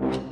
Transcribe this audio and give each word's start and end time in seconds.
you 0.00 0.31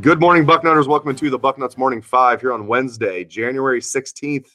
Good 0.00 0.20
morning, 0.20 0.46
Bucknutters. 0.46 0.86
Welcome 0.86 1.14
to 1.14 1.30
the 1.30 1.38
Bucknuts 1.38 1.76
Morning 1.76 2.00
Five 2.00 2.40
here 2.40 2.54
on 2.54 2.66
Wednesday, 2.66 3.22
January 3.22 3.80
16th, 3.80 4.46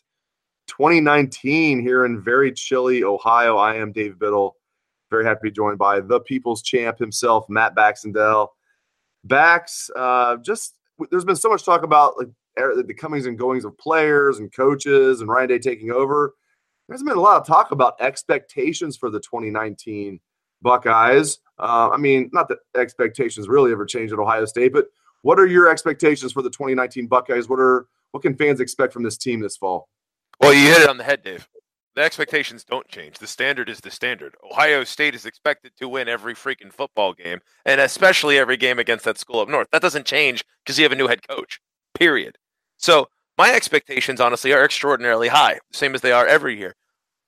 2019, 0.68 1.82
here 1.82 2.06
in 2.06 2.24
very 2.24 2.52
chilly 2.52 3.04
Ohio. 3.04 3.58
I 3.58 3.76
am 3.76 3.92
Dave 3.92 4.18
Biddle. 4.18 4.56
Very 5.12 5.24
happy 5.24 5.40
to 5.40 5.44
be 5.44 5.52
joined 5.52 5.78
by 5.78 6.00
the 6.00 6.22
people's 6.22 6.64
champ 6.64 6.98
himself, 6.98 7.46
Matt 7.48 7.76
Baxendale. 7.76 8.54
Bax, 9.26 9.92
uh, 9.96 10.38
just 10.38 10.78
there's 11.12 11.26
been 11.26 11.36
so 11.36 11.50
much 11.50 11.64
talk 11.64 11.84
about 11.84 12.18
like 12.18 12.30
er, 12.58 12.82
the 12.82 12.94
comings 12.94 13.28
and 13.28 13.38
goings 13.38 13.66
of 13.66 13.78
players 13.78 14.40
and 14.40 14.52
coaches 14.52 15.22
and 15.22 15.30
Ryan 15.30 15.50
Day 15.50 15.60
taking 15.60 15.92
over. 15.92 16.34
There's 16.88 17.04
been 17.04 17.18
a 17.18 17.22
lot 17.22 17.40
of 17.40 17.46
talk 17.46 17.70
about 17.70 18.02
expectations 18.02 18.98
for 18.98 19.12
the 19.12 19.20
2019 19.20 20.20
Buckeyes. 20.64 21.40
Uh, 21.60 21.90
I 21.92 21.98
mean, 21.98 22.32
not 22.34 22.48
that 22.48 22.60
expectations 22.76 23.48
really 23.48 23.74
ever 23.74 23.86
change 23.86 24.12
at 24.12 24.18
Ohio 24.18 24.46
State, 24.46 24.74
but 24.74 24.88
what 25.26 25.40
are 25.40 25.48
your 25.48 25.68
expectations 25.68 26.34
for 26.34 26.44
the 26.44 26.52
2019 26.52 27.08
Buckeyes? 27.08 27.50
What 27.50 27.60
are 27.60 27.88
what 28.12 28.22
can 28.22 28.36
fans 28.36 28.60
expect 28.60 28.94
from 28.94 29.02
this 29.02 29.18
team 29.18 29.40
this 29.40 29.58
fall? 29.58 29.90
Well, 30.40 30.54
you 30.54 30.68
hit 30.68 30.84
it 30.84 30.90
on 30.90 30.98
the 30.98 31.04
head, 31.04 31.24
Dave. 31.24 31.50
The 31.96 32.04
expectations 32.04 32.64
don't 32.64 32.88
change. 32.88 33.18
The 33.18 33.26
standard 33.26 33.68
is 33.68 33.80
the 33.80 33.90
standard. 33.90 34.36
Ohio 34.52 34.84
State 34.84 35.16
is 35.16 35.26
expected 35.26 35.72
to 35.78 35.90
win 35.90 36.08
every 36.08 36.36
freaking 36.36 36.72
football 36.72 37.14
game, 37.14 37.40
and 37.66 37.82
especially 37.82 38.38
every 38.38 38.56
game 38.56 38.78
against 38.78 39.04
that 39.06 39.18
school 39.18 39.40
up 39.40 39.50
north. 39.50 39.68
That 39.72 39.82
doesn't 39.82 40.06
change 40.06 40.44
because 40.64 40.78
you 40.78 40.84
have 40.84 40.92
a 40.92 40.96
new 40.96 41.08
head 41.08 41.28
coach. 41.28 41.60
Period. 41.96 42.38
So 42.78 43.08
my 43.36 43.52
expectations, 43.52 44.22
honestly, 44.22 44.54
are 44.54 44.64
extraordinarily 44.64 45.30
high, 45.30 45.58
same 45.74 45.96
as 45.96 46.02
they 46.02 46.12
are 46.12 46.28
every 46.28 46.56
year. 46.56 46.76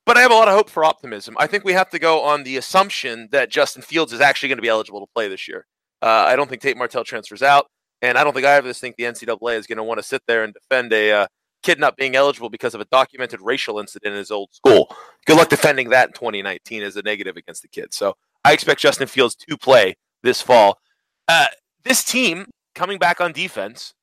But 0.06 0.16
I 0.16 0.20
have 0.20 0.30
a 0.30 0.34
lot 0.34 0.46
of 0.46 0.54
hope 0.54 0.70
for 0.70 0.84
optimism. 0.84 1.34
I 1.40 1.48
think 1.48 1.64
we 1.64 1.72
have 1.72 1.90
to 1.90 1.98
go 1.98 2.22
on 2.22 2.44
the 2.44 2.58
assumption 2.58 3.28
that 3.32 3.50
Justin 3.50 3.82
Fields 3.82 4.12
is 4.12 4.20
actually 4.20 4.50
going 4.50 4.58
to 4.58 4.62
be 4.62 4.68
eligible 4.68 5.00
to 5.00 5.12
play 5.12 5.26
this 5.26 5.48
year. 5.48 5.66
Uh, 6.00 6.26
I 6.28 6.36
don't 6.36 6.48
think 6.48 6.62
Tate 6.62 6.76
Martell 6.76 7.02
transfers 7.02 7.42
out. 7.42 7.66
And 8.02 8.16
I 8.16 8.24
don't 8.24 8.32
think 8.32 8.46
I 8.46 8.54
ever 8.54 8.72
think 8.72 8.96
the 8.96 9.04
NCAA 9.04 9.58
is 9.58 9.66
going 9.66 9.78
to 9.78 9.82
want 9.82 9.98
to 9.98 10.02
sit 10.02 10.22
there 10.26 10.44
and 10.44 10.54
defend 10.54 10.92
a 10.92 11.12
uh, 11.12 11.26
kid 11.62 11.80
not 11.80 11.96
being 11.96 12.16
eligible 12.16 12.48
because 12.48 12.74
of 12.74 12.80
a 12.80 12.84
documented 12.86 13.40
racial 13.40 13.78
incident 13.78 14.12
in 14.12 14.18
his 14.18 14.30
old 14.30 14.52
school. 14.52 14.94
Good 15.26 15.36
luck 15.36 15.48
defending 15.48 15.90
that 15.90 16.08
in 16.08 16.12
2019 16.12 16.82
as 16.82 16.96
a 16.96 17.02
negative 17.02 17.36
against 17.36 17.62
the 17.62 17.68
kid. 17.68 17.92
So 17.92 18.14
I 18.44 18.52
expect 18.52 18.80
Justin 18.80 19.08
Fields 19.08 19.34
to 19.34 19.56
play 19.56 19.96
this 20.22 20.40
fall. 20.40 20.78
Uh, 21.26 21.46
this 21.84 22.04
team 22.04 22.46
coming 22.74 22.98
back 22.98 23.20
on 23.20 23.32
defense, 23.32 23.94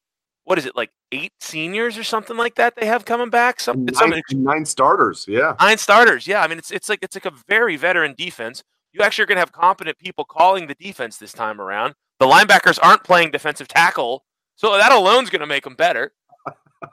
what 0.44 0.58
is 0.58 0.66
it 0.66 0.76
like 0.76 0.92
eight 1.12 1.34
seniors 1.40 1.98
or 1.98 2.04
something 2.04 2.38
like 2.38 2.56
that 2.56 2.76
they 2.76 2.86
have 2.86 3.06
coming 3.06 3.30
back? 3.30 3.60
Some, 3.60 3.86
nine, 3.86 4.22
nine 4.32 4.66
starters, 4.66 5.26
yeah, 5.28 5.56
nine 5.60 5.78
starters, 5.78 6.28
yeah. 6.28 6.42
I 6.42 6.48
mean, 6.48 6.58
it's 6.58 6.72
it's 6.72 6.90
like 6.90 7.00
it's 7.02 7.16
like 7.16 7.26
a 7.26 7.34
very 7.48 7.78
veteran 7.78 8.14
defense. 8.18 8.64
You 8.94 9.02
actually 9.02 9.24
are 9.24 9.28
going 9.28 9.38
to 9.38 9.42
have 9.42 9.52
competent 9.52 9.98
people 9.98 10.24
calling 10.24 10.68
the 10.68 10.76
defense 10.76 11.18
this 11.18 11.34
time 11.34 11.60
around. 11.60 11.96
The 12.20 12.26
linebackers 12.26 12.80
aren't 12.82 13.04
playing 13.04 13.32
defensive 13.32 13.68
tackle, 13.68 14.24
so 14.56 14.78
that 14.78 14.92
alone 14.92 15.24
is 15.24 15.30
going 15.30 15.42
to 15.42 15.48
make 15.48 15.64
them 15.64 15.76
better. 15.76 16.14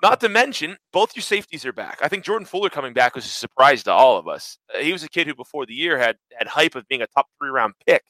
Not 0.03 0.21
to 0.21 0.29
mention, 0.29 0.77
both 0.93 1.15
your 1.15 1.23
safeties 1.23 1.67
are 1.67 1.73
back. 1.73 1.99
I 2.03 2.09
think 2.09 2.25
Jordan 2.25 2.47
Fuller 2.47 2.71
coming 2.71 2.93
back 2.93 3.15
was 3.15 3.27
a 3.27 3.29
surprise 3.29 3.83
to 3.85 3.93
all 3.93 4.17
of 4.19 4.27
us. 4.27 4.59
He 4.81 4.93
was 4.93 5.03
a 5.03 5.09
kid 5.09 5.27
who, 5.27 5.35
before 5.35 5.67
the 5.67 5.75
year, 5.75 5.99
had 5.99 6.17
had 6.33 6.49
hype 6.49 6.75
of 6.75 6.89
being 6.89 7.03
a 7.03 7.07
top 7.07 7.27
three 7.39 7.51
round 7.51 7.75
pick, 7.87 8.03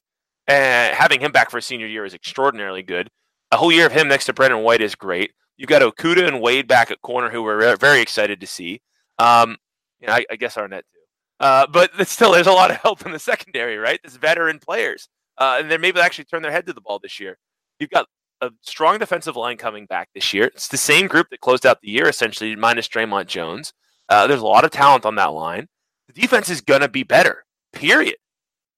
and 0.47 0.94
having 0.94 1.20
him 1.20 1.32
back 1.32 1.50
for 1.50 1.59
a 1.59 1.62
senior 1.62 1.87
year 1.87 2.04
is 2.04 2.14
extraordinarily 2.14 2.82
good. 2.82 3.09
A 3.50 3.56
whole 3.56 3.72
year 3.72 3.87
of 3.87 3.92
him 3.92 4.08
next 4.08 4.26
to 4.26 4.32
Brendon 4.32 4.62
White 4.62 4.81
is 4.81 4.94
great. 4.94 5.32
You've 5.56 5.69
got 5.69 5.82
Okudah 5.82 6.26
and 6.26 6.41
Wade 6.41 6.66
back 6.66 6.91
at 6.91 7.03
corner, 7.03 7.31
who 7.31 7.42
we're 7.42 7.76
very 7.76 8.00
excited 8.00 8.41
to 8.41 8.47
see. 8.47 8.81
Um, 9.19 9.56
you 10.00 10.06
know, 10.06 10.14
I, 10.14 10.25
I 10.31 10.37
guess 10.37 10.56
Arnette 10.56 10.82
too. 10.92 11.00
Uh, 11.41 11.66
but 11.66 11.91
still, 12.08 12.32
there's 12.32 12.47
a 12.47 12.53
lot 12.53 12.70
of 12.70 12.76
help 12.78 13.04
in 13.04 13.12
the 13.12 13.19
secondary, 13.19 13.76
right? 13.76 14.00
There's 14.03 14.16
veteran 14.16 14.58
players 14.58 15.08
uh, 15.38 15.56
and 15.59 15.70
then 15.70 15.81
maybe 15.81 15.97
they'll 15.97 16.04
actually 16.04 16.25
turn 16.25 16.43
their 16.43 16.53
head 16.53 16.66
to 16.66 16.72
the 16.72 16.81
ball 16.81 16.98
this 17.03 17.19
year. 17.20 17.38
You've 17.78 17.91
got 17.91 18.06
a 18.41 18.50
strong 18.62 18.98
defensive 18.98 19.37
line 19.37 19.56
coming 19.56 19.87
back 19.87 20.09
this 20.15 20.32
year. 20.34 20.47
It's 20.47 20.69
the 20.69 20.76
same 20.76 21.06
group 21.06 21.28
that 21.31 21.41
closed 21.41 21.65
out 21.65 21.81
the 21.81 21.91
year 21.91 22.09
essentially, 22.09 22.54
minus 22.56 22.88
Dre'Mont 22.88 23.26
Jones. 23.26 23.72
Uh, 24.09 24.26
there's 24.26 24.41
a 24.41 24.47
lot 24.47 24.65
of 24.65 24.70
talent 24.70 25.06
on 25.06 25.15
that 25.16 25.32
line. 25.32 25.69
The 26.09 26.20
defense 26.20 26.50
is 26.50 26.60
going 26.60 26.81
to 26.81 26.88
be 26.88 27.03
better, 27.04 27.44
period. 27.72 28.16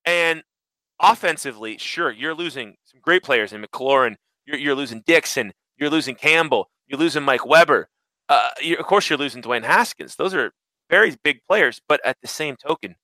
And 0.04 0.42
offensively, 1.00 1.78
sure, 1.78 2.12
you're 2.12 2.34
losing 2.34 2.76
some 2.84 3.00
great 3.02 3.22
players 3.22 3.52
in 3.52 3.62
McLaurin. 3.62 4.16
You're, 4.46 4.58
you're 4.58 4.74
losing 4.74 5.02
Dixon. 5.06 5.52
You're 5.78 5.90
losing 5.90 6.14
Campbell. 6.14 6.70
You're 6.86 7.00
losing 7.00 7.22
Mike 7.22 7.46
Weber. 7.46 7.88
Uh, 8.28 8.50
of 8.78 8.86
course, 8.86 9.08
you're 9.08 9.18
losing 9.18 9.42
Dwayne 9.42 9.64
Haskins. 9.64 10.16
Those 10.16 10.34
are 10.34 10.52
very 10.90 11.16
big 11.24 11.40
players. 11.48 11.80
But 11.88 12.00
at 12.04 12.16
the 12.20 12.28
same 12.28 12.56
token, 12.56 12.96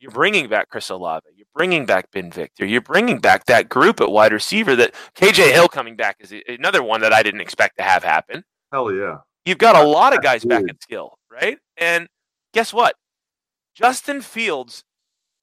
you're 0.00 0.10
bringing 0.10 0.48
back 0.48 0.70
Chris 0.70 0.88
Olave. 0.88 1.26
You're 1.36 1.46
bringing 1.54 1.86
back 1.86 2.10
Ben 2.10 2.30
Victor. 2.30 2.64
You're 2.64 2.80
bringing 2.80 3.18
back 3.18 3.44
that 3.46 3.68
group 3.68 4.00
at 4.00 4.10
wide 4.10 4.32
receiver. 4.32 4.74
That 4.74 4.94
KJ 5.14 5.52
Hill 5.52 5.68
coming 5.68 5.94
back 5.94 6.16
is 6.20 6.34
another 6.48 6.82
one 6.82 7.02
that 7.02 7.12
I 7.12 7.22
didn't 7.22 7.42
expect 7.42 7.76
to 7.76 7.82
have 7.82 8.02
happen. 8.02 8.42
Hell 8.72 8.92
yeah! 8.92 9.18
You've 9.44 9.58
got 9.58 9.76
a 9.76 9.86
lot 9.86 10.14
of 10.14 10.22
guys 10.22 10.44
back 10.44 10.64
at 10.68 10.82
skill, 10.82 11.18
right? 11.30 11.58
And 11.76 12.08
guess 12.52 12.72
what? 12.72 12.96
Justin 13.74 14.22
Fields 14.22 14.84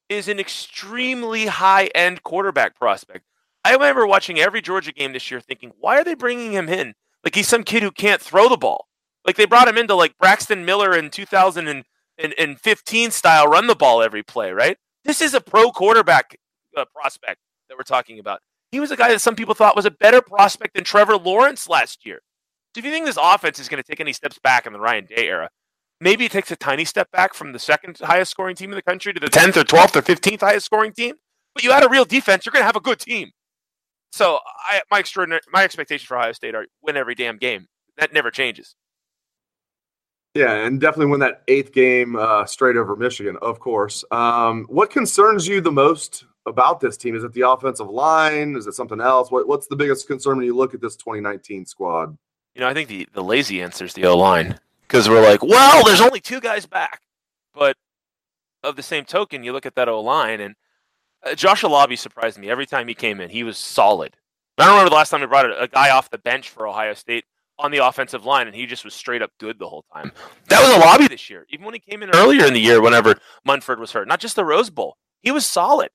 is 0.09 0.27
an 0.27 0.39
extremely 0.39 1.45
high 1.45 1.85
end 1.93 2.23
quarterback 2.23 2.75
prospect. 2.75 3.25
I 3.63 3.73
remember 3.73 4.07
watching 4.07 4.39
every 4.39 4.61
Georgia 4.61 4.91
game 4.91 5.13
this 5.13 5.29
year, 5.29 5.41
thinking, 5.41 5.71
why 5.79 5.99
are 5.99 6.03
they 6.03 6.15
bringing 6.15 6.51
him 6.51 6.69
in? 6.69 6.93
Like 7.23 7.35
he's 7.35 7.47
some 7.47 7.63
kid 7.63 7.83
who 7.83 7.91
can't 7.91 8.21
throw 8.21 8.47
the 8.49 8.57
ball. 8.57 8.87
Like 9.25 9.35
they 9.35 9.45
brought 9.45 9.67
him 9.67 9.77
into 9.77 9.93
like 9.93 10.17
Braxton 10.17 10.63
Miller 10.63 10.97
in 10.97 11.09
2000 11.09 11.67
and 11.67 11.83
in, 12.17 12.31
in 12.33 12.55
15 12.55 13.11
style 13.11 13.47
run 13.47 13.67
the 13.67 13.75
ball 13.75 14.01
every 14.01 14.23
play, 14.23 14.51
right? 14.51 14.77
This 15.03 15.21
is 15.21 15.33
a 15.33 15.41
pro 15.41 15.71
quarterback 15.71 16.37
uh, 16.75 16.85
prospect 16.93 17.39
that 17.69 17.77
we're 17.77 17.83
talking 17.83 18.19
about. 18.19 18.41
He 18.71 18.79
was 18.79 18.91
a 18.91 18.97
guy 18.97 19.09
that 19.09 19.21
some 19.21 19.35
people 19.35 19.55
thought 19.55 19.75
was 19.75 19.85
a 19.85 19.91
better 19.91 20.21
prospect 20.21 20.75
than 20.75 20.83
Trevor 20.83 21.17
Lawrence 21.17 21.69
last 21.69 22.05
year. 22.05 22.19
So 22.75 22.79
if 22.79 22.85
you 22.85 22.91
think 22.91 23.05
this 23.05 23.17
offense 23.21 23.59
is 23.59 23.69
going 23.69 23.81
to 23.81 23.89
take 23.89 23.99
any 23.99 24.13
steps 24.13 24.37
back 24.39 24.65
in 24.67 24.73
the 24.73 24.79
Ryan 24.79 25.05
Day 25.05 25.29
era, 25.29 25.49
maybe 26.01 26.25
it 26.25 26.31
takes 26.31 26.51
a 26.51 26.55
tiny 26.55 26.85
step 26.85 27.09
back 27.11 27.33
from 27.33 27.53
the 27.53 27.59
second 27.59 27.97
highest 27.99 28.31
scoring 28.31 28.55
team 28.55 28.71
in 28.71 28.75
the 28.75 28.81
country 28.81 29.13
to 29.13 29.19
the 29.19 29.27
10th 29.27 29.57
or 29.57 29.63
12th 29.63 29.95
or 29.95 30.01
15th 30.01 30.41
highest 30.41 30.65
scoring 30.65 30.91
team. 30.91 31.15
But 31.55 31.63
you 31.63 31.71
add 31.71 31.83
a 31.83 31.89
real 31.89 32.05
defense, 32.05 32.45
you're 32.45 32.51
going 32.51 32.61
to 32.61 32.67
have 32.67 32.75
a 32.75 32.81
good 32.81 32.99
team. 32.99 33.31
So 34.11 34.39
I, 34.69 34.81
my 34.91 34.99
extraordinary, 34.99 35.41
my 35.51 35.63
expectations 35.63 36.07
for 36.07 36.17
Ohio 36.17 36.33
State 36.33 36.55
are 36.55 36.65
win 36.81 36.97
every 36.97 37.15
damn 37.15 37.37
game. 37.37 37.67
That 37.97 38.13
never 38.13 38.29
changes. 38.29 38.75
Yeah, 40.37 40.67
and 40.67 40.79
definitely 40.79 41.07
win 41.07 41.19
that 41.21 41.41
eighth 41.47 41.71
game 41.73 42.15
uh, 42.15 42.45
straight 42.45 42.77
over 42.77 42.95
Michigan, 42.95 43.37
of 43.41 43.59
course. 43.59 44.05
Um, 44.11 44.65
what 44.69 44.91
concerns 44.91 45.47
you 45.47 45.61
the 45.61 45.71
most 45.71 46.25
about 46.45 46.79
this 46.79 46.95
team? 46.95 47.15
Is 47.15 47.23
it 47.23 47.33
the 47.33 47.49
offensive 47.49 47.89
line? 47.89 48.55
Is 48.55 48.67
it 48.67 48.75
something 48.75 49.01
else? 49.01 49.31
What, 49.31 49.47
what's 49.47 49.65
the 49.65 49.75
biggest 49.75 50.05
concern 50.05 50.37
when 50.37 50.45
you 50.45 50.55
look 50.55 50.75
at 50.75 50.81
this 50.81 50.95
2019 50.95 51.65
squad? 51.65 52.15
You 52.53 52.61
know, 52.61 52.67
I 52.67 52.75
think 52.75 52.87
the, 52.87 53.07
the 53.13 53.23
lazy 53.23 53.63
answer 53.63 53.85
is 53.85 53.95
the 53.95 54.05
O 54.05 54.15
line 54.15 54.59
because 54.81 55.09
we're 55.09 55.23
like, 55.23 55.41
well, 55.41 55.83
there's 55.83 56.01
only 56.01 56.19
two 56.19 56.39
guys 56.39 56.67
back. 56.67 57.01
But 57.55 57.75
of 58.63 58.75
the 58.75 58.83
same 58.83 59.05
token, 59.05 59.43
you 59.43 59.53
look 59.53 59.65
at 59.65 59.73
that 59.73 59.89
O 59.89 60.01
line, 60.01 60.39
and 60.39 60.53
uh, 61.25 61.33
Josh 61.33 61.63
surprised 61.97 62.37
me 62.37 62.47
every 62.47 62.67
time 62.67 62.87
he 62.87 62.93
came 62.93 63.19
in. 63.19 63.31
He 63.31 63.43
was 63.43 63.57
solid. 63.57 64.15
I 64.59 64.65
don't 64.65 64.73
remember 64.73 64.91
the 64.91 64.97
last 64.97 65.09
time 65.09 65.21
we 65.21 65.27
brought 65.27 65.49
a, 65.49 65.63
a 65.63 65.67
guy 65.67 65.89
off 65.89 66.11
the 66.11 66.19
bench 66.19 66.51
for 66.51 66.67
Ohio 66.67 66.93
State 66.93 67.25
on 67.59 67.71
the 67.71 67.85
offensive 67.85 68.25
line, 68.25 68.47
and 68.47 68.55
he 68.55 68.65
just 68.65 68.85
was 68.85 68.93
straight 68.93 69.21
up 69.21 69.31
good 69.39 69.59
the 69.59 69.67
whole 69.67 69.85
time. 69.93 70.11
That 70.49 70.61
was 70.61 70.81
Alabi 70.81 71.09
this 71.09 71.29
year. 71.29 71.45
Even 71.49 71.65
when 71.65 71.73
he 71.73 71.79
came 71.79 72.01
in 72.01 72.09
earlier 72.11 72.45
in 72.45 72.53
the 72.53 72.59
year, 72.59 72.81
whenever 72.81 73.15
Munford 73.45 73.79
was 73.79 73.91
hurt, 73.91 74.07
not 74.07 74.21
just 74.21 74.37
the 74.37 74.45
Rose 74.45 74.69
Bowl, 74.69 74.95
he 75.21 75.31
was 75.31 75.45
solid. 75.45 75.89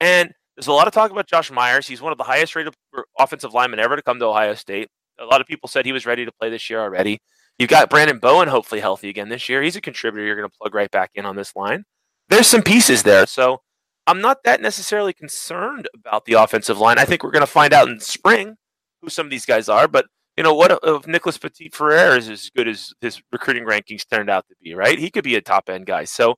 And 0.00 0.32
there's 0.56 0.66
a 0.66 0.72
lot 0.72 0.88
of 0.88 0.92
talk 0.92 1.12
about 1.12 1.28
Josh 1.28 1.52
Myers. 1.52 1.86
He's 1.86 2.02
one 2.02 2.10
of 2.10 2.18
the 2.18 2.24
highest 2.24 2.56
rated 2.56 2.74
offensive 3.18 3.54
linemen 3.54 3.78
ever 3.78 3.94
to 3.94 4.02
come 4.02 4.18
to 4.18 4.26
Ohio 4.26 4.54
State. 4.54 4.88
A 5.20 5.24
lot 5.24 5.40
of 5.40 5.46
people 5.46 5.68
said 5.68 5.86
he 5.86 5.92
was 5.92 6.04
ready 6.04 6.24
to 6.24 6.32
play 6.32 6.50
this 6.50 6.68
year 6.68 6.80
already. 6.80 7.20
You've 7.58 7.70
got 7.70 7.90
Branden 7.90 8.20
Bowen 8.20 8.48
hopefully 8.48 8.80
healthy 8.80 9.08
again 9.08 9.28
this 9.28 9.48
year. 9.48 9.62
He's 9.62 9.76
a 9.76 9.80
contributor 9.80 10.26
you're 10.26 10.36
going 10.36 10.48
to 10.48 10.56
plug 10.60 10.74
right 10.74 10.90
back 10.90 11.10
in 11.14 11.24
on 11.24 11.36
this 11.36 11.54
line. 11.54 11.84
There's 12.28 12.46
some 12.46 12.62
pieces 12.62 13.02
there. 13.02 13.26
So 13.26 13.60
I'm 14.06 14.20
not 14.20 14.42
that 14.44 14.60
necessarily 14.60 15.12
concerned 15.12 15.88
about 15.94 16.24
the 16.24 16.32
offensive 16.34 16.78
line. 16.78 16.98
I 16.98 17.04
think 17.04 17.22
we're 17.22 17.30
going 17.30 17.40
to 17.40 17.46
find 17.46 17.72
out 17.72 17.88
in 17.88 18.00
spring 18.00 18.56
who 19.00 19.08
some 19.08 19.26
of 19.26 19.30
these 19.30 19.46
guys 19.46 19.68
are, 19.68 19.86
but 19.86 20.06
you 20.36 20.42
know, 20.42 20.54
what 20.54 20.78
if 20.82 21.06
Nicholas 21.06 21.38
Petit 21.38 21.70
Frere 21.70 22.16
is 22.16 22.28
as 22.28 22.50
good 22.50 22.68
as 22.68 22.92
his 23.00 23.22
recruiting 23.30 23.64
rankings 23.64 24.08
turned 24.08 24.30
out 24.30 24.46
to 24.48 24.54
be, 24.62 24.74
right? 24.74 24.98
He 24.98 25.10
could 25.10 25.24
be 25.24 25.36
a 25.36 25.40
top 25.42 25.68
end 25.68 25.86
guy. 25.86 26.04
So 26.04 26.36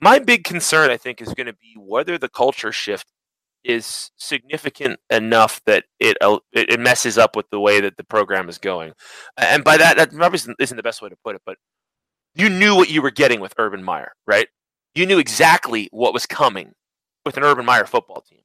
my 0.00 0.18
big 0.18 0.44
concern, 0.44 0.90
I 0.90 0.96
think, 0.96 1.20
is 1.20 1.34
going 1.34 1.46
to 1.46 1.52
be 1.52 1.74
whether 1.78 2.18
the 2.18 2.28
culture 2.28 2.72
shift 2.72 3.12
is 3.64 4.10
significant 4.16 5.00
enough 5.10 5.60
that 5.66 5.84
it 5.98 6.16
it 6.52 6.78
messes 6.78 7.18
up 7.18 7.34
with 7.34 7.50
the 7.50 7.60
way 7.60 7.80
that 7.80 7.96
the 7.96 8.04
program 8.04 8.48
is 8.48 8.58
going. 8.58 8.92
And 9.36 9.64
by 9.64 9.76
that, 9.76 9.96
that 9.96 10.12
probably 10.12 10.38
isn't 10.58 10.76
the 10.76 10.82
best 10.82 11.02
way 11.02 11.08
to 11.08 11.16
put 11.24 11.34
it, 11.34 11.42
but 11.44 11.58
you 12.34 12.48
knew 12.48 12.76
what 12.76 12.90
you 12.90 13.02
were 13.02 13.10
getting 13.10 13.40
with 13.40 13.54
Urban 13.58 13.82
Meyer, 13.82 14.12
right? 14.26 14.48
You 14.94 15.04
knew 15.04 15.18
exactly 15.18 15.88
what 15.90 16.14
was 16.14 16.26
coming 16.26 16.72
with 17.24 17.36
an 17.36 17.42
Urban 17.42 17.64
Meyer 17.66 17.86
football 17.86 18.20
team. 18.20 18.40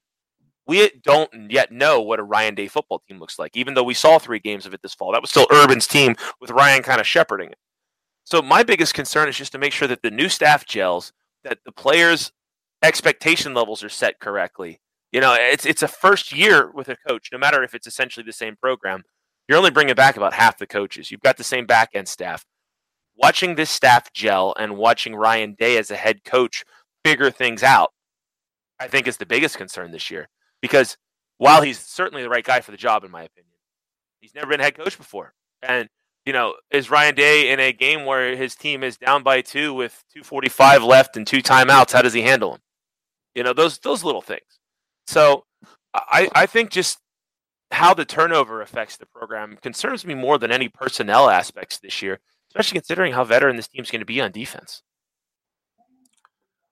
We 0.71 0.89
don't 1.03 1.51
yet 1.51 1.73
know 1.73 1.99
what 1.99 2.21
a 2.21 2.23
Ryan 2.23 2.55
Day 2.55 2.69
football 2.69 3.01
team 3.05 3.19
looks 3.19 3.37
like, 3.37 3.57
even 3.57 3.73
though 3.73 3.83
we 3.83 3.93
saw 3.93 4.17
three 4.17 4.39
games 4.39 4.65
of 4.65 4.73
it 4.73 4.81
this 4.81 4.93
fall. 4.93 5.11
That 5.11 5.19
was 5.19 5.29
still 5.29 5.45
Urban's 5.51 5.85
team 5.85 6.15
with 6.39 6.49
Ryan 6.49 6.81
kind 6.81 7.01
of 7.01 7.05
shepherding 7.05 7.49
it. 7.49 7.57
So 8.23 8.41
my 8.41 8.63
biggest 8.63 8.93
concern 8.93 9.27
is 9.27 9.35
just 9.35 9.51
to 9.51 9.57
make 9.57 9.73
sure 9.73 9.89
that 9.89 10.01
the 10.01 10.09
new 10.09 10.29
staff 10.29 10.65
gels, 10.65 11.11
that 11.43 11.57
the 11.65 11.73
players' 11.73 12.31
expectation 12.81 13.53
levels 13.53 13.83
are 13.83 13.89
set 13.89 14.21
correctly. 14.21 14.79
You 15.11 15.19
know, 15.19 15.35
it's 15.37 15.65
it's 15.65 15.83
a 15.83 15.89
first 15.89 16.31
year 16.31 16.71
with 16.71 16.87
a 16.87 16.95
coach, 17.05 17.31
no 17.33 17.37
matter 17.37 17.61
if 17.63 17.75
it's 17.75 17.85
essentially 17.85 18.23
the 18.25 18.31
same 18.31 18.55
program. 18.55 19.03
You're 19.49 19.57
only 19.57 19.71
bringing 19.71 19.95
back 19.95 20.15
about 20.15 20.31
half 20.31 20.57
the 20.57 20.67
coaches. 20.67 21.11
You've 21.11 21.19
got 21.19 21.35
the 21.35 21.43
same 21.43 21.65
back 21.65 21.89
end 21.93 22.07
staff 22.07 22.45
watching 23.17 23.55
this 23.55 23.69
staff 23.69 24.13
gel 24.13 24.55
and 24.57 24.77
watching 24.77 25.15
Ryan 25.15 25.53
Day 25.59 25.77
as 25.77 25.91
a 25.91 25.97
head 25.97 26.23
coach 26.23 26.63
figure 27.03 27.29
things 27.29 27.61
out, 27.61 27.91
I 28.79 28.87
think 28.87 29.05
is 29.05 29.17
the 29.17 29.25
biggest 29.25 29.57
concern 29.57 29.91
this 29.91 30.09
year. 30.09 30.29
Because 30.61 30.97
while 31.37 31.61
he's 31.61 31.79
certainly 31.79 32.23
the 32.23 32.29
right 32.29 32.43
guy 32.43 32.61
for 32.61 32.71
the 32.71 32.77
job, 32.77 33.03
in 33.03 33.11
my 33.11 33.23
opinion, 33.23 33.53
he's 34.19 34.35
never 34.35 34.47
been 34.47 34.59
head 34.59 34.77
coach 34.77 34.97
before. 34.97 35.33
And, 35.61 35.89
you 36.25 36.33
know, 36.33 36.55
is 36.71 36.89
Ryan 36.89 37.15
Day 37.15 37.51
in 37.51 37.59
a 37.59 37.73
game 37.73 38.05
where 38.05 38.35
his 38.35 38.55
team 38.55 38.83
is 38.83 38.97
down 38.97 39.23
by 39.23 39.41
two 39.41 39.73
with 39.73 40.03
245 40.13 40.83
left 40.83 41.17
and 41.17 41.25
two 41.25 41.41
timeouts? 41.41 41.91
How 41.91 42.01
does 42.01 42.13
he 42.13 42.21
handle 42.21 42.51
them? 42.51 42.61
You 43.35 43.43
know, 43.43 43.53
those 43.53 43.79
those 43.79 44.03
little 44.03 44.21
things. 44.21 44.59
So 45.07 45.45
I, 45.93 46.29
I 46.35 46.45
think 46.45 46.69
just 46.69 46.99
how 47.71 47.93
the 47.93 48.05
turnover 48.05 48.61
affects 48.61 48.97
the 48.97 49.05
program 49.05 49.57
concerns 49.61 50.05
me 50.05 50.13
more 50.13 50.37
than 50.37 50.51
any 50.51 50.67
personnel 50.67 51.29
aspects 51.29 51.79
this 51.79 52.01
year 52.01 52.19
especially 52.51 52.75
considering 52.75 53.13
how 53.13 53.23
veteran 53.23 53.55
this 53.55 53.67
team's 53.67 53.89
going 53.89 54.01
to 54.01 54.05
be 54.05 54.19
on 54.19 54.31
defense. 54.31 54.83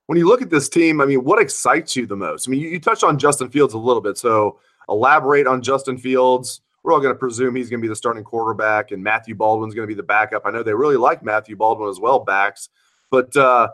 When 0.10 0.18
you 0.18 0.28
look 0.28 0.42
at 0.42 0.50
this 0.50 0.70
team, 0.70 1.02
I 1.02 1.06
mean, 1.06 1.24
what 1.24 1.40
excites 1.40 1.96
you 1.96 2.08
the 2.08 2.16
most? 2.16 2.48
I 2.48 2.50
mean, 2.50 2.62
you, 2.62 2.70
you 2.70 2.80
touched 2.80 3.04
on 3.04 3.20
Justin 3.20 3.48
Fields 3.48 3.76
a 3.76 3.78
little 3.78 4.02
bit, 4.02 4.18
so 4.18 4.58
elaborate 4.90 5.46
on 5.46 5.62
Justin 5.62 6.00
Fields. 6.00 6.62
We're 6.82 6.94
all 6.94 7.00
going 7.00 7.14
to 7.14 7.20
presume 7.20 7.56
he's 7.56 7.70
going 7.70 7.80
to 7.80 7.84
be 7.84 7.90
the 7.90 7.96
starting 7.96 8.24
quarterback, 8.24 8.90
and 8.90 9.04
Matthew 9.04 9.36
Baldwin's 9.36 9.76
going 9.76 9.88
to 9.88 9.88
be 9.88 9.94
the 9.94 10.02
backup. 10.02 10.48
I 10.48 10.50
know 10.50 10.64
they 10.64 10.74
really 10.74 10.98
like 10.98 11.22
Matthew 11.22 11.56
Baldwin 11.56 11.92
as 11.92 12.00
well, 12.00 12.18
Bax, 12.22 12.70
but 13.12 13.38
uh, 13.38 13.68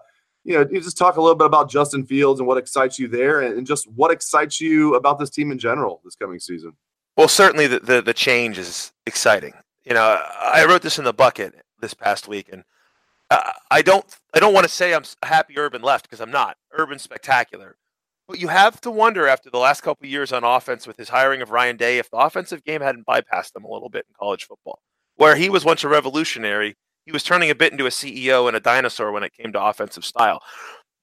you 0.44 0.56
know, 0.56 0.68
you 0.70 0.82
just 0.82 0.98
talk 0.98 1.16
a 1.16 1.22
little 1.22 1.38
bit 1.38 1.46
about 1.46 1.70
Justin 1.70 2.06
Fields 2.06 2.42
and 2.42 2.48
what 2.48 2.58
excites 2.58 3.00
you 3.00 3.08
there, 3.08 3.40
and, 3.40 3.58
and 3.58 3.66
just 3.66 3.90
what 3.92 4.12
excites 4.12 4.60
you 4.60 4.96
about 4.96 5.18
this 5.18 5.30
team 5.30 5.54
in 5.54 5.58
general 5.58 6.02
this 6.04 6.16
coming 6.16 6.42
season. 6.42 6.74
Well, 7.16 7.30
certainly 7.30 7.68
the, 7.68 7.80
the, 7.80 8.02
the 8.02 8.14
change 8.14 8.58
is 8.58 8.92
exciting. 9.08 9.54
You 9.86 9.94
know, 9.94 10.22
I 10.42 10.66
wrote 10.66 10.82
this 10.82 11.00
in 11.00 11.06
the 11.06 11.14
bucket 11.14 11.56
this 11.80 11.94
past 11.94 12.28
week, 12.28 12.50
and 12.52 12.66
uh, 13.30 13.52
I 13.72 13.82
don't 13.82 14.06
I 14.34 14.40
don't 14.40 14.54
want 14.54 14.66
to 14.66 14.72
say 14.72 14.94
I'm 14.94 15.04
happy 15.24 15.58
Urban 15.58 15.82
left 15.82 16.06
because 16.06 16.22
I'm 16.22 16.32
not. 16.32 16.58
Urban's 16.78 17.02
spectacular, 17.02 17.78
but 18.28 18.40
you 18.40 18.48
have 18.50 18.80
to 18.82 18.92
wonder 18.92 19.28
after 19.28 19.50
the 19.50 19.58
last 19.58 19.82
couple 19.82 20.08
years 20.08 20.32
on 20.32 20.44
offense 20.44 20.86
with 20.88 20.98
his 20.98 21.10
hiring 21.10 21.42
of 21.42 21.52
Ryan 21.52 21.78
Day 21.78 21.98
if 21.98 22.10
the 22.10 22.18
offensive 22.18 22.64
game 22.64 22.82
hadn't 22.82 23.06
bypassed 23.06 23.56
him 23.56 23.64
a 23.64 23.72
little 23.72 23.90
bit 23.90 24.06
in 24.08 24.14
college 24.18 24.46
football, 24.46 24.80
where 25.16 25.36
he 25.36 25.50
was 25.50 25.66
once 25.66 25.84
a 25.84 25.88
revolutionary. 25.88 26.76
He 27.06 27.12
was 27.12 27.22
turning 27.24 27.52
a 27.52 27.56
bit 27.56 27.72
into 27.72 27.86
a 27.86 27.90
CEO 27.90 28.48
and 28.48 28.58
a 28.58 28.60
dinosaur 28.60 29.12
when 29.12 29.22
it 29.22 29.32
came 29.34 29.54
to 29.54 29.64
offensive 29.64 30.04
style. 30.04 30.42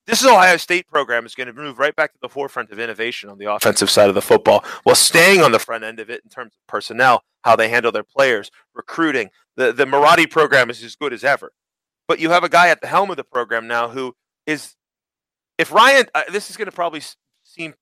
This 0.04 0.20
is 0.20 0.26
Ohio 0.26 0.56
State 0.56 0.88
program 0.88 1.24
is 1.24 1.36
going 1.36 1.46
to 1.46 1.52
move 1.52 1.78
right 1.78 1.94
back 1.94 2.12
to 2.12 2.18
the 2.20 2.28
forefront 2.28 2.72
of 2.72 2.80
innovation 2.80 3.30
on 3.30 3.38
the 3.38 3.52
offensive 3.52 3.88
side 3.88 4.08
of 4.08 4.16
the 4.16 4.22
football, 4.22 4.64
while 4.82 4.96
staying 4.96 5.42
on 5.42 5.52
the 5.52 5.60
front 5.60 5.84
end 5.84 6.00
of 6.00 6.10
it 6.10 6.22
in 6.24 6.30
terms 6.30 6.54
of 6.54 6.66
personnel, 6.66 7.22
how 7.42 7.54
they 7.54 7.68
handle 7.68 7.92
their 7.92 8.02
players, 8.02 8.50
recruiting. 8.74 9.30
The 9.56 9.72
the 9.72 9.84
Marotti 9.84 10.28
program 10.28 10.70
is 10.70 10.82
as 10.82 10.96
good 10.96 11.12
as 11.12 11.22
ever, 11.22 11.52
but 12.12 12.20
you 12.20 12.28
have 12.28 12.44
a 12.44 12.48
guy 12.50 12.68
at 12.68 12.82
the 12.82 12.86
helm 12.86 13.08
of 13.08 13.16
the 13.16 13.24
program 13.24 13.66
now 13.66 13.88
who 13.88 14.14
is, 14.46 14.76
if 15.56 15.72
Ryan, 15.72 16.04
uh, 16.14 16.24
this 16.30 16.50
is 16.50 16.58
going 16.58 16.66
to 16.66 16.72
probably 16.72 17.00
seem, 17.42 17.72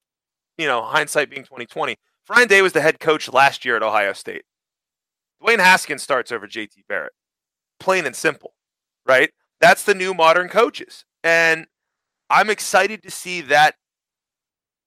you 0.56 0.68
know, 0.68 0.82
hindsight 0.82 1.30
being 1.30 1.42
twenty 1.42 1.66
twenty. 1.66 1.96
Ryan 2.28 2.46
Day 2.46 2.62
was 2.62 2.72
the 2.72 2.80
head 2.80 3.00
coach 3.00 3.28
last 3.32 3.64
year 3.64 3.74
at 3.74 3.82
Ohio 3.82 4.12
State. 4.12 4.42
Dwayne 5.42 5.58
Haskins 5.58 6.04
starts 6.04 6.30
over 6.30 6.46
JT 6.46 6.86
Barrett, 6.88 7.12
plain 7.80 8.06
and 8.06 8.14
simple, 8.14 8.54
right? 9.04 9.32
That's 9.60 9.82
the 9.82 9.96
new 9.96 10.14
modern 10.14 10.48
coaches, 10.48 11.04
and 11.24 11.66
I'm 12.30 12.50
excited 12.50 13.02
to 13.02 13.10
see 13.10 13.40
that 13.40 13.74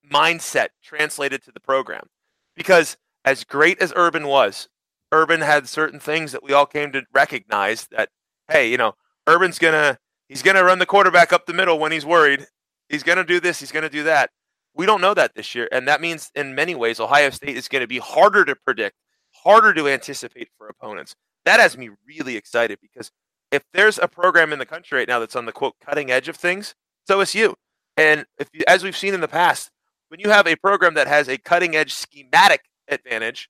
mindset 0.10 0.70
translated 0.82 1.44
to 1.44 1.52
the 1.52 1.60
program 1.60 2.08
because 2.56 2.96
as 3.26 3.44
great 3.44 3.82
as 3.82 3.92
Urban 3.98 4.26
was, 4.26 4.70
Urban 5.12 5.42
had 5.42 5.68
certain 5.68 6.00
things 6.00 6.32
that 6.32 6.44
we 6.44 6.54
all 6.54 6.66
came 6.66 6.94
to 6.94 7.04
recognize 7.14 7.90
that 7.92 8.08
hey, 8.50 8.70
you 8.70 8.78
know, 8.78 8.94
Urban's 9.28 9.60
to 9.74 9.98
he's 10.28 10.42
to 10.56 10.64
run 10.64 10.80
the 10.80 10.86
quarterback 10.86 11.34
up 11.34 11.46
the 11.46 11.54
middle 11.54 11.80
when 11.80 11.92
he's 11.92 12.06
worried. 12.06 12.48
He's 12.90 13.04
to 13.18 13.24
do 13.24 13.40
this, 13.40 13.60
he's 13.60 13.72
to 13.84 13.90
do 13.90 14.04
that. 14.04 14.30
We 14.76 14.86
don't 14.86 15.02
know 15.02 15.14
that 15.14 15.36
this 15.36 15.54
year, 15.54 15.70
and 15.72 15.88
that 15.88 16.02
means 16.02 16.32
in 16.36 16.56
many 16.56 16.76
ways 16.76 17.00
Ohio 17.00 17.30
State 17.30 17.56
is 17.58 17.68
going 17.68 17.82
to 17.82 17.88
be 17.88 18.00
harder 18.00 18.44
to 18.46 18.56
predict, 18.56 18.96
harder 19.44 19.74
to 19.74 19.88
anticipate 19.88 20.50
for 20.58 20.68
opponents. 20.68 21.16
That 21.46 21.60
has 21.60 21.78
me 21.78 21.90
really 22.08 22.36
excited 22.36 22.80
because 22.82 23.12
if 23.52 23.64
there's 23.74 24.00
a 24.00 24.08
program 24.08 24.52
in 24.52 24.60
the 24.60 24.66
country 24.66 24.98
right 24.98 25.08
now 25.08 25.20
that's 25.20 25.36
on 25.36 25.46
the 25.46 25.52
quote 25.52 25.76
cutting 25.80 26.10
edge 26.10 26.28
of 26.28 26.36
things, 26.36 26.74
so 27.06 27.22
is 27.22 27.36
you. 27.36 27.56
And 27.98 28.26
if 28.40 28.50
you, 28.52 28.64
as 28.68 28.84
we've 28.84 28.98
seen 28.98 29.14
in 29.14 29.22
the 29.22 29.28
past, 29.28 29.70
when 30.08 30.20
you 30.20 30.30
have 30.30 30.48
a 30.48 30.56
program 30.56 30.96
that 30.96 31.08
has 31.08 31.28
a 31.28 31.38
cutting 31.38 31.76
edge 31.76 31.94
schematic 31.94 32.62
advantage, 32.88 33.50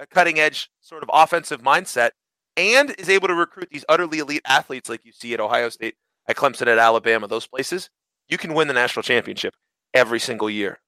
a 0.00 0.06
cutting 0.06 0.40
edge 0.40 0.70
sort 0.80 1.02
of 1.02 1.10
offensive 1.12 1.62
mindset, 1.62 2.10
and 2.56 2.90
is 2.98 3.08
able 3.08 3.28
to 3.28 3.34
recruit 3.34 3.68
these 3.70 3.84
utterly 3.88 4.18
elite 4.18 4.42
athletes 4.46 4.88
like 4.88 5.04
you 5.04 5.12
see 5.12 5.34
at 5.34 5.40
Ohio 5.40 5.68
State, 5.68 5.96
at 6.28 6.36
Clemson, 6.36 6.66
at 6.66 6.78
Alabama, 6.78 7.26
those 7.26 7.46
places, 7.46 7.90
you 8.28 8.38
can 8.38 8.54
win 8.54 8.68
the 8.68 8.74
national 8.74 9.02
championship 9.02 9.54
every 9.94 10.20
single 10.20 10.48
year 10.48 10.78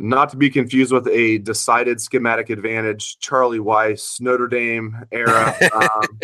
not 0.00 0.30
to 0.30 0.36
be 0.36 0.50
confused 0.50 0.92
with 0.92 1.06
a 1.08 1.38
decided 1.38 2.00
schematic 2.00 2.50
advantage, 2.50 3.18
Charlie 3.18 3.58
Weis, 3.58 4.20
Notre 4.20 4.48
Dame 4.48 4.96
era. 5.12 5.54
Um, 5.78 6.18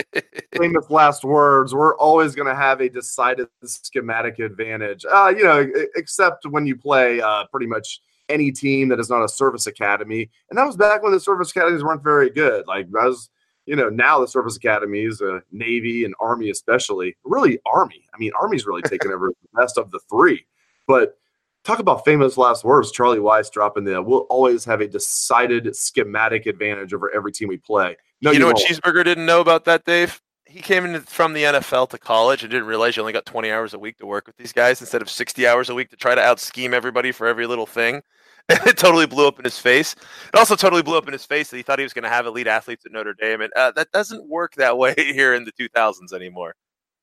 famous 0.56 0.91
last 0.91 1.23
words. 1.23 1.75
We're 1.75 1.96
always 1.96 2.35
going 2.35 2.49
to 2.49 2.55
have 2.55 2.81
a 2.81 2.88
decided 2.88 3.46
schematic 3.64 4.38
advantage, 4.38 5.05
uh, 5.05 5.32
you 5.37 5.44
know, 5.44 5.67
except 5.94 6.46
when 6.46 6.67
you 6.67 6.76
play 6.76 7.20
uh, 7.20 7.44
pretty 7.50 7.67
much 7.67 8.00
any 8.29 8.50
team 8.50 8.88
that 8.88 8.99
is 8.99 9.11
not 9.11 9.23
a 9.23 9.29
service 9.29 9.67
academy. 9.67 10.31
And 10.50 10.58
that 10.58 10.64
was 10.64 10.76
back 10.76 11.02
when 11.02 11.12
the 11.12 11.20
service 11.20 11.50
academies 11.50 11.85
weren't 11.85 12.02
very 12.02 12.31
good. 12.31 12.67
Like, 12.67 12.87
I 13.00 13.06
was, 13.06 13.29
you 13.66 13.76
know, 13.76 13.88
now 13.88 14.20
the 14.20 14.28
service 14.28 14.56
academies, 14.56 15.20
uh, 15.22 15.40
Navy 15.50 16.05
and 16.05 16.15
Army 16.20 16.50
especially, 16.50 17.17
really 17.24 17.58
Army. 17.67 18.05
I 18.15 18.19
mean, 18.19 18.32
Army's 18.39 18.67
really 18.67 18.82
taken 18.82 19.10
over 19.10 19.29
the 19.29 19.60
best 19.60 19.79
of 19.79 19.91
the 19.91 20.00
three. 20.10 20.46
But 20.86 21.17
talk 21.65 21.79
about 21.79 22.05
famous 22.05 22.36
last 22.36 22.65
words. 22.65 22.93
Charlie 22.93 23.19
Weis 23.19 23.50
dropping 23.50 23.84
the 23.84 24.03
we'll 24.03 24.20
always 24.31 24.65
have 24.65 24.81
a 24.81 24.86
decided 24.86 25.74
schematic 25.74 26.46
advantage 26.46 26.93
over 26.93 27.15
every 27.15 27.32
team 27.32 27.48
we 27.48 27.56
play. 27.56 27.96
No, 28.20 28.31
you, 28.31 28.34
you 28.34 28.41
know 28.41 28.46
won't. 28.46 28.58
what 28.58 28.69
Cheeseburger 28.69 29.05
didn't 29.05 29.27
know 29.27 29.41
about 29.41 29.65
that, 29.65 29.84
Dave? 29.84 30.20
He 30.46 30.60
came 30.60 30.84
in 30.84 31.00
from 31.00 31.32
the 31.32 31.43
NFL 31.43 31.89
to 31.91 31.98
college 31.98 32.43
and 32.43 32.50
didn't 32.50 32.69
realize 32.69 32.96
you 32.96 33.03
only 33.03 33.12
got 33.12 33.27
20 33.27 33.50
hours 33.50 33.74
a 33.74 33.79
week 33.79 33.98
to 33.98 34.06
work 34.06 34.27
with 34.27 34.36
these 34.36 34.53
guys 34.53 34.81
instead 34.81 35.03
of 35.03 35.10
60 35.10 35.46
hours 35.48 35.69
a 35.69 35.74
week 35.74 35.91
to 35.91 35.96
try 35.96 36.15
to 36.15 36.20
out 36.20 36.39
scheme 36.39 36.72
everybody 36.72 37.10
for 37.10 37.27
every 37.27 37.46
little 37.46 37.67
thing. 37.67 38.03
it 38.67 38.77
totally 38.77 39.06
blew 39.06 39.27
up 39.27 39.39
in 39.39 39.44
his 39.44 39.58
face. 39.58 39.94
It 40.32 40.39
also 40.39 40.56
totally 40.56 40.82
blew 40.82 40.98
up 40.98 41.06
in 41.06 41.13
his 41.13 41.24
face 41.24 41.51
that 41.51 41.56
he 41.56 41.63
thought 41.63 41.79
he 41.79 41.84
was 41.84 41.94
going 41.94 42.03
to 42.03 42.08
have 42.08 42.27
elite 42.27 42.46
athletes 42.46 42.84
at 42.84 42.93
Notre 42.93 43.15
Dame, 43.15 43.41
and 43.41 43.53
uh, 43.56 43.72
that 43.72 43.91
doesn't 43.93 44.29
work 44.29 44.55
that 44.56 44.77
way 44.79 44.94
here 44.96 45.34
in 45.34 45.44
the 45.44 45.53
2000s 45.53 46.13
anymore 46.13 46.55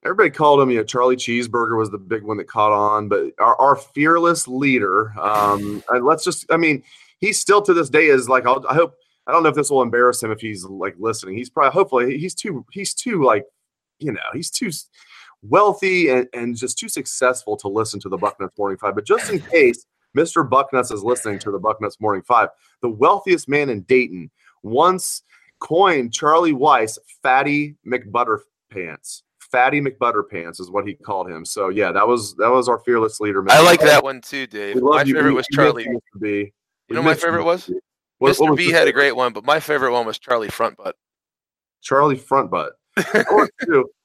everybody 0.03 0.29
called 0.29 0.61
him, 0.61 0.69
you 0.71 0.77
know, 0.77 0.83
Charlie 0.83 1.15
Cheeseburger 1.15 1.77
was 1.77 1.91
the 1.91 1.97
big 1.97 2.23
one 2.23 2.37
that 2.37 2.47
caught 2.47 2.71
on, 2.71 3.07
but 3.07 3.31
our, 3.39 3.55
our 3.57 3.75
fearless 3.75 4.47
leader, 4.47 5.13
um, 5.19 5.83
and 5.89 6.05
let's 6.05 6.23
just, 6.23 6.45
I 6.51 6.57
mean, 6.57 6.83
he's 7.19 7.39
still 7.39 7.61
to 7.61 7.73
this 7.73 7.89
day 7.89 8.07
is 8.07 8.27
like, 8.27 8.45
I'll, 8.45 8.65
I 8.67 8.73
hope, 8.73 8.95
I 9.27 9.31
don't 9.31 9.43
know 9.43 9.49
if 9.49 9.55
this 9.55 9.69
will 9.69 9.83
embarrass 9.83 10.21
him 10.21 10.31
if 10.31 10.41
he's 10.41 10.65
like 10.65 10.95
listening. 10.97 11.37
He's 11.37 11.49
probably, 11.49 11.71
hopefully, 11.71 12.17
he's 12.17 12.33
too, 12.33 12.65
he's 12.71 12.93
too 12.93 13.23
like, 13.23 13.45
you 13.99 14.11
know, 14.11 14.19
he's 14.33 14.49
too 14.49 14.71
wealthy 15.43 16.09
and, 16.09 16.27
and 16.33 16.57
just 16.57 16.79
too 16.79 16.89
successful 16.89 17.55
to 17.57 17.67
listen 17.67 17.99
to 17.99 18.09
the 18.09 18.17
Bucknuts 18.17 18.57
Morning 18.57 18.79
Five. 18.79 18.95
But 18.95 19.05
just 19.05 19.31
in 19.31 19.39
case 19.39 19.85
Mr. 20.17 20.47
Bucknuts 20.47 20.91
is 20.91 21.03
listening 21.03 21.39
to 21.39 21.51
the 21.51 21.59
Bucknuts 21.59 21.99
Morning 21.99 22.21
Five, 22.21 22.49
the 22.81 22.89
wealthiest 22.89 23.47
man 23.47 23.69
in 23.69 23.81
Dayton 23.81 24.29
once 24.63 25.23
coined 25.59 26.13
Charlie 26.13 26.53
Weis 26.53 26.97
Fatty 27.21 27.75
McButterpants. 27.87 29.21
Fatty 29.39 29.81
McButterpants 29.81 30.59
is 30.61 30.71
what 30.71 30.87
he 30.87 30.93
called 30.93 31.29
him. 31.29 31.45
So 31.45 31.69
yeah, 31.69 31.91
that 31.91 32.07
was 32.07 32.35
that 32.35 32.49
was 32.49 32.69
our 32.69 32.79
fearless 32.79 33.19
leader. 33.19 33.43
I 33.49 33.61
like 33.61 33.81
that 33.81 34.03
one 34.03 34.21
too, 34.21 34.47
Dave. 34.47 34.81
My 34.81 35.03
you. 35.03 35.13
favorite 35.13 35.33
was 35.33 35.45
Charlie. 35.51 35.85
Mr. 35.85 36.21
B. 36.21 36.51
You 36.87 36.95
know 36.95 37.03
my 37.03 37.13
favorite 37.13 37.43
was? 37.43 37.69
What, 38.19 38.35
Mr. 38.35 38.41
What 38.41 38.51
was 38.51 38.57
B 38.57 38.71
had 38.71 38.87
a 38.87 38.91
great 38.91 39.15
one, 39.15 39.33
but 39.33 39.43
my 39.43 39.59
favorite 39.59 39.91
one 39.91 40.05
was 40.05 40.19
Charlie 40.19 40.47
Frontbutt. 40.47 40.93
Charlie 41.81 42.17
Frontbutt. 42.17 42.71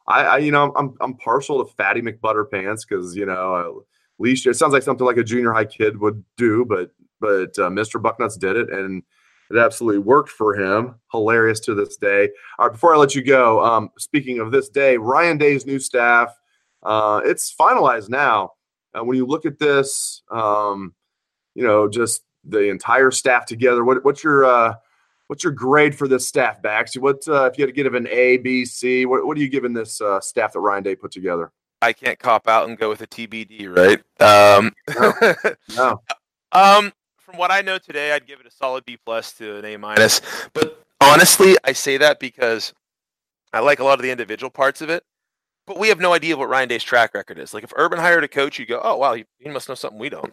I, 0.08 0.22
I, 0.22 0.38
you 0.38 0.52
know, 0.52 0.72
I'm 0.76 0.94
I'm 1.00 1.14
partial 1.16 1.64
to 1.64 1.72
Fatty 1.74 2.00
McButterpants 2.00 2.80
because 2.88 3.16
you 3.16 3.26
know, 3.26 3.84
least 4.18 4.46
it 4.46 4.54
sounds 4.54 4.72
like 4.72 4.82
something 4.82 5.06
like 5.06 5.16
a 5.16 5.24
junior 5.24 5.52
high 5.52 5.64
kid 5.64 5.98
would 5.98 6.22
do, 6.36 6.64
but 6.64 6.90
but 7.20 7.58
uh, 7.58 7.70
Mr. 7.70 8.00
Bucknuts 8.00 8.38
did 8.38 8.56
it, 8.56 8.70
and 8.70 9.02
it 9.50 9.56
absolutely 9.56 9.98
worked 9.98 10.30
for 10.30 10.54
him. 10.54 10.96
Hilarious 11.12 11.60
to 11.60 11.74
this 11.74 11.96
day. 11.96 12.28
All 12.58 12.66
right, 12.66 12.72
before 12.72 12.94
I 12.94 12.98
let 12.98 13.14
you 13.14 13.22
go, 13.22 13.64
um, 13.64 13.90
speaking 13.98 14.40
of 14.40 14.50
this 14.50 14.68
day, 14.68 14.96
Ryan 14.96 15.38
Day's 15.38 15.66
new 15.66 15.78
staff, 15.78 16.34
uh, 16.82 17.20
it's 17.24 17.54
finalized 17.54 18.08
now. 18.08 18.52
Uh, 18.96 19.04
when 19.04 19.16
you 19.16 19.26
look 19.26 19.46
at 19.46 19.58
this, 19.58 20.22
um, 20.30 20.94
you 21.54 21.62
know, 21.62 21.88
just 21.88 22.22
the 22.48 22.68
entire 22.70 23.10
staff 23.10 23.46
together. 23.46 23.84
What, 23.84 24.04
what's 24.04 24.22
your 24.22 24.44
uh, 24.44 24.74
what's 25.26 25.44
your 25.44 25.52
grade 25.52 25.94
for 25.94 26.08
this 26.08 26.26
staff, 26.26 26.62
Bax? 26.62 26.96
What 26.96 27.26
uh, 27.28 27.44
if 27.44 27.58
you 27.58 27.62
had 27.62 27.74
to 27.74 27.82
give 27.82 27.94
an 27.94 28.08
A, 28.08 28.38
B, 28.38 28.64
C? 28.64 29.06
What, 29.06 29.26
what 29.26 29.36
are 29.36 29.40
you 29.40 29.48
giving 29.48 29.72
this 29.72 30.00
uh, 30.00 30.20
staff 30.20 30.52
that 30.52 30.60
Ryan 30.60 30.82
Day 30.82 30.96
put 30.96 31.10
together? 31.10 31.52
I 31.82 31.92
can't 31.92 32.18
cop 32.18 32.48
out 32.48 32.68
and 32.68 32.78
go 32.78 32.88
with 32.88 33.02
a 33.02 33.06
TBD, 33.06 33.74
right? 33.74 34.00
Um, 34.20 34.72
no. 34.98 35.34
no. 35.76 36.02
um, 36.52 36.92
from 37.18 37.36
what 37.36 37.50
I 37.50 37.60
know 37.60 37.78
today, 37.78 38.12
I'd 38.12 38.26
give 38.26 38.40
it 38.40 38.46
a 38.46 38.50
solid 38.50 38.84
B 38.84 38.96
plus 39.04 39.32
to 39.34 39.56
an 39.56 39.64
A 39.64 39.76
minus. 39.76 40.20
But 40.52 40.82
honestly, 41.00 41.56
I 41.64 41.72
say 41.72 41.96
that 41.98 42.18
because 42.20 42.72
I 43.52 43.60
like 43.60 43.80
a 43.80 43.84
lot 43.84 43.98
of 43.98 44.02
the 44.02 44.10
individual 44.10 44.50
parts 44.50 44.80
of 44.80 44.90
it. 44.90 45.04
But 45.66 45.78
we 45.78 45.88
have 45.88 45.98
no 45.98 46.12
idea 46.12 46.36
what 46.36 46.48
Ryan 46.48 46.68
Day's 46.68 46.84
track 46.84 47.12
record 47.14 47.38
is. 47.38 47.52
Like 47.52 47.64
if 47.64 47.72
Urban 47.76 47.98
hired 47.98 48.22
a 48.22 48.28
coach, 48.28 48.58
you 48.58 48.66
go, 48.66 48.80
"Oh 48.82 48.96
wow, 48.96 49.14
he, 49.14 49.24
he 49.38 49.48
must 49.48 49.68
know 49.68 49.74
something 49.74 49.98
we 49.98 50.08
don't." 50.08 50.32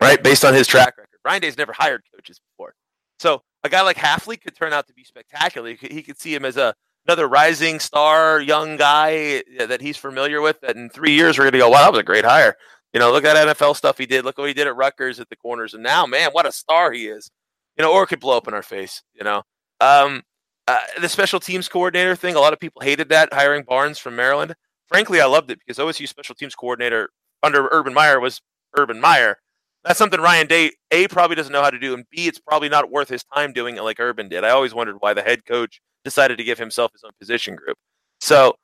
Right, 0.00 0.22
based 0.22 0.44
on 0.44 0.54
his 0.54 0.66
track 0.66 0.96
record. 0.96 1.18
Ryan 1.24 1.42
Day's 1.42 1.58
never 1.58 1.74
hired 1.74 2.02
coaches 2.14 2.40
before, 2.40 2.74
so 3.18 3.42
a 3.64 3.68
guy 3.68 3.82
like 3.82 3.98
Hafley 3.98 4.40
could 4.40 4.56
turn 4.56 4.72
out 4.72 4.86
to 4.86 4.94
be 4.94 5.04
spectacular. 5.04 5.68
He 5.68 5.76
could, 5.76 5.92
he 5.92 6.02
could 6.02 6.18
see 6.18 6.34
him 6.34 6.46
as 6.46 6.56
a 6.56 6.74
another 7.06 7.28
rising 7.28 7.80
star, 7.80 8.40
young 8.40 8.76
guy 8.76 9.42
that 9.58 9.80
he's 9.80 9.96
familiar 9.96 10.40
with. 10.40 10.60
That 10.60 10.76
in 10.76 10.88
three 10.90 11.12
years 11.12 11.38
we're 11.38 11.44
going 11.44 11.52
to 11.52 11.58
go, 11.58 11.68
wow, 11.68 11.82
that 11.82 11.92
was 11.92 12.00
a 12.00 12.04
great 12.04 12.24
hire. 12.24 12.56
You 12.92 13.00
know, 13.00 13.12
look 13.12 13.24
at 13.24 13.34
that 13.34 13.56
NFL 13.56 13.76
stuff 13.76 13.98
he 13.98 14.06
did. 14.06 14.24
Look 14.24 14.38
what 14.38 14.48
he 14.48 14.54
did 14.54 14.66
at 14.66 14.76
Rutgers 14.76 15.20
at 15.20 15.28
the 15.28 15.36
corners, 15.36 15.74
and 15.74 15.82
now, 15.82 16.06
man, 16.06 16.30
what 16.32 16.46
a 16.46 16.52
star 16.52 16.92
he 16.92 17.08
is. 17.08 17.30
You 17.76 17.84
know, 17.84 17.92
or 17.92 18.04
it 18.04 18.06
could 18.06 18.20
blow 18.20 18.36
up 18.36 18.48
in 18.48 18.54
our 18.54 18.62
face. 18.62 19.02
You 19.14 19.24
know, 19.24 19.42
um, 19.80 20.22
uh, 20.66 20.78
the 21.00 21.08
special 21.08 21.38
teams 21.38 21.68
coordinator 21.68 22.16
thing. 22.16 22.36
A 22.36 22.40
lot 22.40 22.52
of 22.52 22.58
people 22.58 22.80
hated 22.80 23.10
that 23.10 23.32
hiring 23.32 23.64
Barnes 23.64 23.98
from 23.98 24.16
Maryland. 24.16 24.54
Frankly, 24.88 25.20
I 25.20 25.26
loved 25.26 25.50
it 25.50 25.58
because 25.58 25.78
OSU 25.78 26.08
special 26.08 26.34
teams 26.34 26.54
coordinator 26.54 27.10
under 27.42 27.68
Urban 27.70 27.92
Meyer 27.92 28.18
was 28.18 28.40
Urban 28.78 29.00
Meyer. 29.00 29.36
That's 29.84 29.98
something 29.98 30.20
Ryan 30.20 30.46
Day 30.46 30.72
A 30.90 31.06
probably 31.06 31.36
doesn't 31.36 31.52
know 31.52 31.62
how 31.62 31.70
to 31.70 31.78
do, 31.78 31.94
and 31.94 32.04
B 32.10 32.26
it's 32.26 32.40
probably 32.40 32.68
not 32.68 32.90
worth 32.90 33.08
his 33.08 33.24
time 33.24 33.52
doing 33.52 33.76
it 33.76 33.82
like 33.82 34.00
Urban 34.00 34.28
did. 34.28 34.42
I 34.42 34.50
always 34.50 34.74
wondered 34.74 34.96
why 35.00 35.14
the 35.14 35.22
head 35.22 35.44
coach 35.44 35.80
decided 36.06 36.38
to 36.38 36.44
give 36.44 36.58
himself 36.58 36.92
his 36.92 37.02
own 37.04 37.10
position 37.18 37.56
group. 37.56 37.76
So, 38.20 38.54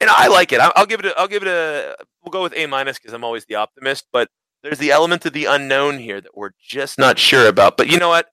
and 0.00 0.10
I 0.10 0.28
like 0.28 0.52
it. 0.52 0.60
I'll 0.60 0.86
give 0.86 1.00
it. 1.00 1.06
A, 1.06 1.18
I'll 1.18 1.28
give 1.28 1.42
it 1.42 1.48
a. 1.48 1.96
We'll 2.24 2.32
go 2.32 2.42
with 2.42 2.54
A 2.56 2.66
minus 2.66 2.98
because 2.98 3.12
I'm 3.12 3.22
always 3.22 3.44
the 3.44 3.54
optimist. 3.54 4.06
But 4.12 4.28
there's 4.62 4.78
the 4.78 4.90
element 4.90 5.26
of 5.26 5.32
the 5.32 5.44
unknown 5.44 5.98
here 5.98 6.20
that 6.20 6.36
we're 6.36 6.50
just 6.60 6.98
not 6.98 7.18
sure 7.18 7.48
about. 7.48 7.76
But 7.76 7.88
you 7.88 7.98
know 7.98 8.08
what? 8.08 8.28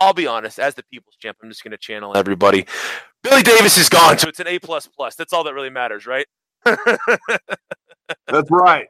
I'll 0.00 0.14
be 0.14 0.26
honest. 0.26 0.58
As 0.58 0.74
the 0.74 0.82
people's 0.84 1.16
champ, 1.16 1.36
I'm 1.42 1.50
just 1.50 1.62
going 1.62 1.72
to 1.72 1.78
channel 1.78 2.16
everybody. 2.16 2.66
Billy 3.22 3.42
Davis 3.42 3.76
is 3.76 3.88
gone, 3.88 4.18
so 4.18 4.28
it's 4.28 4.40
an 4.40 4.46
A 4.46 4.58
plus 4.58 4.86
plus. 4.86 5.14
That's 5.14 5.32
all 5.32 5.44
that 5.44 5.54
really 5.54 5.70
matters, 5.70 6.06
right? 6.06 6.26
That's 6.64 8.50
right. 8.50 8.86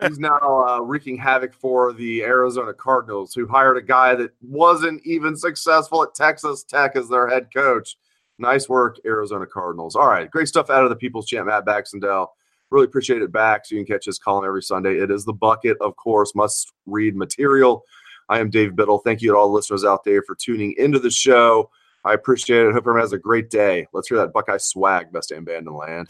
He's 0.00 0.18
now 0.18 0.38
uh, 0.40 0.80
wreaking 0.80 1.16
havoc 1.16 1.54
for 1.54 1.92
the 1.92 2.22
Arizona 2.22 2.74
Cardinals, 2.74 3.34
who 3.34 3.46
hired 3.46 3.76
a 3.76 3.82
guy 3.82 4.14
that 4.14 4.30
wasn't 4.42 5.00
even 5.04 5.36
successful 5.36 6.02
at 6.02 6.14
Texas 6.14 6.64
Tech 6.64 6.96
as 6.96 7.08
their 7.08 7.28
head 7.28 7.48
coach. 7.52 7.96
Nice 8.38 8.68
work, 8.68 8.98
Arizona 9.06 9.46
Cardinals. 9.46 9.96
All 9.96 10.08
right, 10.08 10.30
great 10.30 10.48
stuff 10.48 10.68
out 10.70 10.84
of 10.84 10.90
the 10.90 10.96
People's 10.96 11.26
Champ, 11.26 11.46
Matt 11.46 11.64
Baxendale. 11.64 12.28
Really 12.70 12.84
appreciate 12.84 13.22
it. 13.22 13.30
So 13.32 13.60
you 13.70 13.84
can 13.84 13.86
catch 13.86 14.04
his 14.04 14.18
column 14.18 14.44
every 14.44 14.62
Sunday. 14.62 14.98
It 14.98 15.10
is 15.10 15.24
the 15.24 15.32
bucket, 15.32 15.76
of 15.80 15.96
course, 15.96 16.34
must 16.34 16.72
read 16.84 17.16
material. 17.16 17.82
I 18.28 18.40
am 18.40 18.50
Dave 18.50 18.74
Biddle. 18.74 18.98
Thank 18.98 19.22
you 19.22 19.30
to 19.30 19.36
all 19.36 19.48
the 19.48 19.54
listeners 19.54 19.84
out 19.84 20.04
there 20.04 20.22
for 20.22 20.34
tuning 20.34 20.74
into 20.76 20.98
the 20.98 21.10
show. 21.10 21.70
I 22.04 22.12
appreciate 22.12 22.66
it. 22.66 22.72
Hope 22.72 22.82
everyone 22.82 23.00
has 23.00 23.12
a 23.12 23.18
great 23.18 23.50
day. 23.50 23.86
Let's 23.92 24.08
hear 24.08 24.18
that 24.18 24.32
Buckeye 24.32 24.58
swag, 24.58 25.12
best 25.12 25.30
damn 25.30 25.44
band 25.44 25.58
in 25.58 25.64
the 25.66 25.72
land. 25.72 26.06